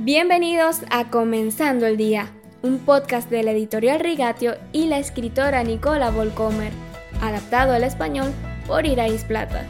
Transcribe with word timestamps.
Bienvenidos 0.00 0.82
a 0.92 1.10
Comenzando 1.10 1.84
el 1.84 1.96
Día, 1.96 2.32
un 2.62 2.78
podcast 2.78 3.28
de 3.30 3.42
la 3.42 3.50
editorial 3.50 3.98
Rigatio 3.98 4.54
y 4.72 4.86
la 4.86 5.00
escritora 5.00 5.64
Nicola 5.64 6.12
Volcomer, 6.12 6.72
adaptado 7.20 7.72
al 7.72 7.82
español 7.82 8.32
por 8.68 8.86
Irais 8.86 9.24
Plata. 9.24 9.66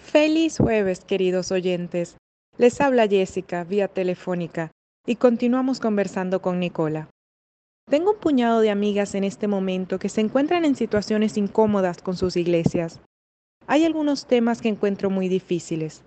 Feliz 0.00 0.58
jueves, 0.58 1.04
queridos 1.04 1.52
oyentes. 1.52 2.16
Les 2.58 2.80
habla 2.80 3.06
Jessica 3.06 3.62
vía 3.62 3.86
telefónica 3.86 4.72
y 5.06 5.14
continuamos 5.14 5.78
conversando 5.78 6.42
con 6.42 6.58
Nicola. 6.58 7.08
Tengo 7.88 8.14
un 8.14 8.18
puñado 8.18 8.58
de 8.62 8.70
amigas 8.70 9.14
en 9.14 9.22
este 9.22 9.46
momento 9.46 10.00
que 10.00 10.08
se 10.08 10.20
encuentran 10.22 10.64
en 10.64 10.74
situaciones 10.74 11.36
incómodas 11.36 12.02
con 12.02 12.16
sus 12.16 12.36
iglesias 12.36 13.00
hay 13.70 13.84
algunos 13.84 14.26
temas 14.26 14.60
que 14.60 14.68
encuentro 14.68 15.10
muy 15.10 15.28
difíciles. 15.28 16.02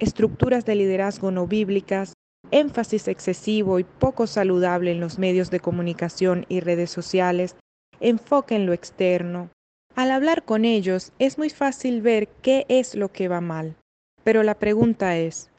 Estructuras 0.00 0.64
de 0.64 0.74
liderazgo 0.74 1.30
no 1.30 1.46
bíblicas, 1.46 2.14
énfasis 2.50 3.06
excesivo 3.06 3.78
y 3.78 3.84
poco 3.84 4.26
saludable 4.26 4.90
en 4.90 4.98
los 4.98 5.16
medios 5.16 5.48
de 5.52 5.60
comunicación 5.60 6.46
y 6.48 6.58
redes 6.58 6.90
sociales, 6.90 7.54
enfoque 8.00 8.56
en 8.56 8.66
lo 8.66 8.72
externo. 8.72 9.50
Al 9.94 10.10
hablar 10.10 10.42
con 10.42 10.64
ellos 10.64 11.12
es 11.20 11.38
muy 11.38 11.48
fácil 11.48 12.02
ver 12.02 12.26
qué 12.42 12.66
es 12.68 12.96
lo 12.96 13.12
que 13.12 13.28
va 13.28 13.40
mal, 13.40 13.76
pero 14.24 14.42
la 14.42 14.56
pregunta 14.56 15.16
es, 15.16 15.52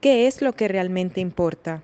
¿qué 0.00 0.28
es 0.28 0.42
lo 0.42 0.52
que 0.52 0.68
realmente 0.68 1.20
importa? 1.20 1.82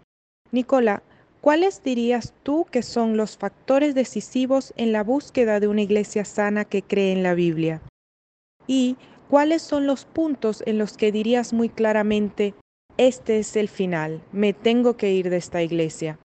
Nicola, 0.52 1.02
¿cuáles 1.40 1.82
dirías 1.82 2.32
tú 2.44 2.64
que 2.70 2.84
son 2.84 3.16
los 3.16 3.36
factores 3.36 3.96
decisivos 3.96 4.72
en 4.76 4.92
la 4.92 5.02
búsqueda 5.02 5.58
de 5.58 5.66
una 5.66 5.82
iglesia 5.82 6.24
sana 6.24 6.64
que 6.64 6.82
cree 6.82 7.10
en 7.10 7.24
la 7.24 7.34
Biblia? 7.34 7.82
Y 8.70 8.96
cuáles 9.28 9.62
son 9.62 9.88
los 9.88 10.04
puntos 10.04 10.62
en 10.64 10.78
los 10.78 10.96
que 10.96 11.10
dirías 11.10 11.52
muy 11.52 11.68
claramente, 11.68 12.54
este 12.98 13.40
es 13.40 13.56
el 13.56 13.68
final, 13.68 14.22
me 14.30 14.52
tengo 14.52 14.96
que 14.96 15.10
ir 15.10 15.28
de 15.28 15.38
esta 15.38 15.60
iglesia. 15.60 16.20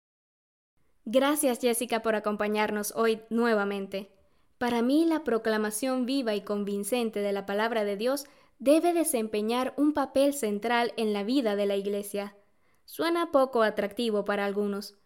Gracias 1.05 1.59
Jessica 1.59 2.01
por 2.01 2.15
acompañarnos 2.15 2.95
hoy 2.95 3.21
nuevamente. 3.29 4.09
Para 4.57 4.81
mí 4.81 5.05
la 5.05 5.23
proclamación 5.23 6.07
viva 6.07 6.33
y 6.33 6.41
convincente 6.41 7.19
de 7.19 7.31
la 7.31 7.45
palabra 7.45 7.83
de 7.83 7.95
Dios 7.95 8.25
debe 8.57 8.93
desempeñar 8.93 9.75
un 9.77 9.93
papel 9.93 10.33
central 10.33 10.93
en 10.97 11.13
la 11.13 11.23
vida 11.23 11.55
de 11.55 11.67
la 11.67 11.75
Iglesia. 11.75 12.35
Suena 12.85 13.31
poco 13.31 13.61
atractivo 13.61 14.25
para 14.25 14.45
algunos. 14.45 14.97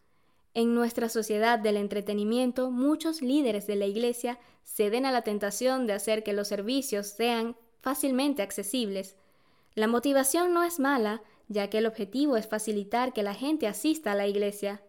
En 0.55 0.73
nuestra 0.73 1.09
sociedad 1.09 1.59
del 1.59 1.75
entretenimiento, 1.75 2.71
muchos 2.71 3.21
líderes 3.21 3.67
de 3.67 3.75
la 3.75 3.87
Iglesia 3.87 4.39
ceden 4.63 5.05
a 5.05 5.11
la 5.11 5.21
tentación 5.21 5.85
de 5.85 5.91
hacer 5.91 6.23
que 6.23 6.31
los 6.31 6.47
servicios 6.47 7.07
sean 7.07 7.57
fácilmente 7.81 8.41
accesibles. 8.41 9.17
La 9.73 9.87
motivación 9.87 10.53
no 10.53 10.63
es 10.63 10.79
mala, 10.79 11.21
ya 11.49 11.69
que 11.69 11.79
el 11.79 11.85
objetivo 11.85 12.37
es 12.37 12.47
facilitar 12.47 13.11
que 13.11 13.21
la 13.21 13.33
gente 13.33 13.67
asista 13.67 14.13
a 14.13 14.15
la 14.15 14.27
iglesia, 14.27 14.81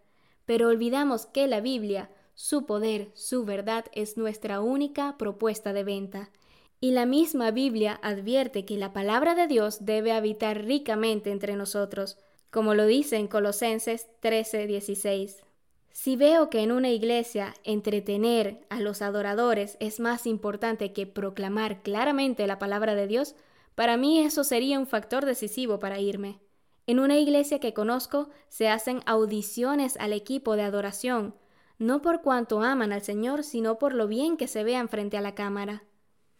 pero 0.45 0.69
olvidamos 0.69 1.27
que 1.27 1.49
la 1.49 1.61
Biblia, 1.61 2.11
su 2.35 2.65
poder, 2.65 3.11
su 3.15 3.45
verdad 3.45 3.87
es 3.93 4.17
nuestra 4.17 4.61
única 4.61 5.19
propuesta 5.19 5.73
de 5.73 5.83
venta. 5.83 6.31
Y 6.79 6.93
la 6.93 7.07
misma 7.07 7.51
Biblia 7.51 7.99
advierte 8.03 8.65
que 8.65 8.77
la 8.77 8.93
palabra 8.93 9.35
de 9.35 9.49
Dios 9.49 9.85
debe 9.85 10.13
habitar 10.13 10.65
ricamente 10.65 11.33
entre 11.33 11.57
nosotros, 11.57 12.19
como 12.53 12.75
lo 12.75 12.87
dice 12.87 13.17
en 13.17 13.27
Colosenses 13.27 14.07
13:16. 14.23 15.43
Si 15.99 16.15
veo 16.15 16.51
que 16.51 16.61
en 16.61 16.73
una 16.73 16.91
iglesia 16.91 17.55
entretener 17.65 18.61
a 18.69 18.81
los 18.81 19.01
adoradores 19.01 19.79
es 19.81 19.99
más 19.99 20.27
importante 20.27 20.93
que 20.93 21.07
proclamar 21.07 21.83
claramente 21.83 22.47
la 22.47 22.59
palabra 22.59 22.95
de 22.95 23.07
Dios, 23.07 23.35
para 23.75 23.97
mí 23.97 24.21
eso 24.21 24.45
sería 24.45 24.79
un 24.79 24.87
factor 24.87 25.25
decisivo 25.25 25.79
para 25.79 25.99
irme. 25.99 26.39
En 26.87 26.99
una 26.99 27.17
iglesia 27.17 27.61
que 27.61 27.73
conozco 27.73 28.29
se 28.51 28.69
hacen 28.69 29.01
audiciones 29.07 29.97
al 29.97 30.13
equipo 30.13 30.55
de 30.55 30.65
adoración, 30.65 31.35
no 31.79 32.03
por 32.03 32.21
cuanto 32.21 32.61
aman 32.61 32.93
al 32.93 33.01
Señor, 33.01 33.43
sino 33.43 33.79
por 33.79 33.95
lo 33.95 34.07
bien 34.07 34.37
que 34.37 34.49
se 34.49 34.65
vean 34.65 34.91
frente 34.91 35.17
a 35.17 35.23
la 35.23 35.35
cámara. 35.35 35.85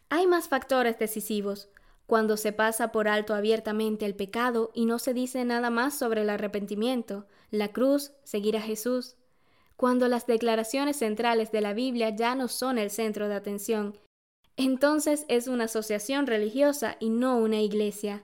Hay 0.09 0.27
más 0.27 0.49
factores 0.49 0.99
decisivos, 0.99 1.67
cuando 2.05 2.37
se 2.37 2.53
pasa 2.53 2.91
por 2.91 3.07
alto 3.07 3.33
abiertamente 3.33 4.05
el 4.05 4.15
pecado 4.15 4.69
y 4.75 4.85
no 4.85 4.99
se 4.99 5.15
dice 5.15 5.43
nada 5.45 5.71
más 5.71 5.97
sobre 5.97 6.21
el 6.21 6.29
arrepentimiento, 6.29 7.25
la 7.49 7.69
cruz, 7.69 8.11
seguir 8.23 8.55
a 8.55 8.61
Jesús, 8.61 9.17
cuando 9.77 10.07
las 10.07 10.25
declaraciones 10.25 10.97
centrales 10.97 11.51
de 11.51 11.61
la 11.61 11.73
Biblia 11.73 12.09
ya 12.09 12.35
no 12.35 12.47
son 12.47 12.79
el 12.79 12.89
centro 12.89 13.29
de 13.29 13.35
atención. 13.35 13.97
Entonces 14.57 15.23
es 15.29 15.47
una 15.47 15.65
asociación 15.65 16.25
religiosa 16.25 16.97
y 16.99 17.11
no 17.11 17.37
una 17.37 17.61
iglesia. 17.61 18.23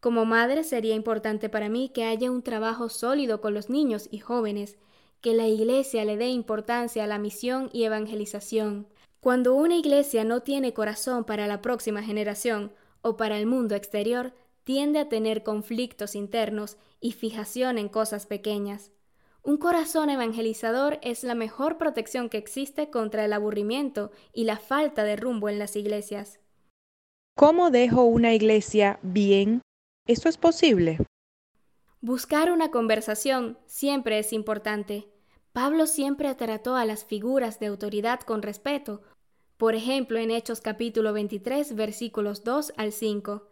Como 0.00 0.24
madre 0.24 0.64
sería 0.64 0.94
importante 0.94 1.50
para 1.50 1.68
mí 1.68 1.90
que 1.90 2.04
haya 2.04 2.30
un 2.30 2.42
trabajo 2.42 2.88
sólido 2.88 3.42
con 3.42 3.52
los 3.52 3.68
niños 3.68 4.08
y 4.10 4.18
jóvenes, 4.18 4.78
que 5.20 5.34
la 5.34 5.46
iglesia 5.46 6.04
le 6.06 6.16
dé 6.16 6.28
importancia 6.28 7.04
a 7.04 7.06
la 7.06 7.18
misión 7.18 7.68
y 7.72 7.84
evangelización. 7.84 8.86
Cuando 9.20 9.54
una 9.54 9.76
iglesia 9.76 10.24
no 10.24 10.40
tiene 10.40 10.74
corazón 10.74 11.24
para 11.24 11.46
la 11.46 11.60
próxima 11.60 12.02
generación 12.02 12.72
o 13.02 13.16
para 13.16 13.38
el 13.38 13.46
mundo 13.46 13.74
exterior, 13.74 14.32
tiende 14.64 14.98
a 14.98 15.08
tener 15.10 15.42
conflictos 15.42 16.14
internos 16.14 16.78
y 17.00 17.12
fijación 17.12 17.76
en 17.76 17.88
cosas 17.88 18.26
pequeñas. 18.26 18.90
Un 19.46 19.58
corazón 19.58 20.08
evangelizador 20.08 20.98
es 21.02 21.22
la 21.22 21.34
mejor 21.34 21.76
protección 21.76 22.30
que 22.30 22.38
existe 22.38 22.88
contra 22.88 23.26
el 23.26 23.32
aburrimiento 23.34 24.10
y 24.32 24.44
la 24.44 24.56
falta 24.56 25.04
de 25.04 25.16
rumbo 25.16 25.50
en 25.50 25.58
las 25.58 25.76
iglesias. 25.76 26.40
¿Cómo 27.36 27.70
dejo 27.70 28.04
una 28.04 28.32
iglesia 28.32 28.98
bien? 29.02 29.60
¿Esto 30.06 30.30
es 30.30 30.38
posible? 30.38 30.98
Buscar 32.00 32.50
una 32.50 32.70
conversación 32.70 33.58
siempre 33.66 34.18
es 34.18 34.32
importante. 34.32 35.10
Pablo 35.52 35.86
siempre 35.86 36.34
trató 36.34 36.76
a 36.76 36.86
las 36.86 37.04
figuras 37.04 37.60
de 37.60 37.66
autoridad 37.66 38.20
con 38.20 38.40
respeto, 38.40 39.02
por 39.58 39.74
ejemplo 39.74 40.18
en 40.18 40.30
Hechos 40.30 40.62
capítulo 40.62 41.12
23 41.12 41.74
versículos 41.74 42.44
2 42.44 42.72
al 42.78 42.92
5, 42.92 43.46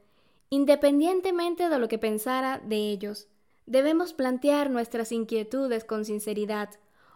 independientemente 0.48 1.69
de 1.69 1.78
lo 1.78 1.88
que 1.88 1.98
pensara 1.98 2.62
de 2.64 2.76
ellos. 2.76 3.28
Debemos 3.67 4.12
plantear 4.12 4.71
nuestras 4.71 5.12
inquietudes 5.12 5.84
con 5.84 6.05
sinceridad, 6.05 6.71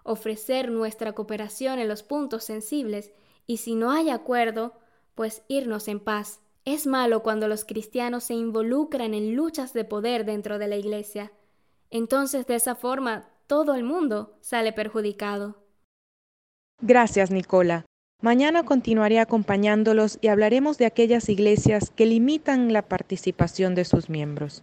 ofrecer 0.05 0.71
nuestra 0.71 1.13
cooperación 1.13 1.79
en 1.79 1.89
los 1.89 2.03
puntos 2.03 2.45
sensibles 2.45 3.13
y 3.47 3.59
si 3.59 3.75
no 3.75 3.91
hay 3.91 4.11
acuerdo, 4.11 4.75
pues 5.15 5.43
irnos 5.49 5.89
en 5.89 6.01
paz. 6.01 6.41
Es 6.65 6.87
malo 6.87 7.23
cuando 7.23 7.49
los 7.49 7.65
cristianos 7.65 8.25
se 8.25 8.35
involucran 8.35 9.15
en 9.15 9.35
luchas 9.35 9.73
de 9.73 9.85
poder 9.85 10.25
dentro 10.25 10.59
de 10.59 10.69
la 10.69 10.77
Iglesia. 10.77 11.33
Entonces 11.91 12.47
de 12.47 12.57
esa 12.57 12.75
forma 12.75 13.29
todo 13.47 13.75
el 13.75 13.85
mundo 13.85 14.37
sale 14.41 14.73
perjudicado. 14.73 15.57
Gracias, 16.81 17.31
Nicola. 17.31 17.87
Mañana 18.23 18.65
continuaré 18.65 19.21
acompañándolos 19.21 20.19
y 20.21 20.29
hablaremos 20.29 20.79
de 20.79 20.87
aquellas 20.87 21.29
iglesias 21.29 21.91
que 21.91 22.07
limitan 22.07 22.73
la 22.73 22.83
participación 22.83 23.75
de 23.75 23.85
sus 23.85 24.09
miembros. 24.09 24.63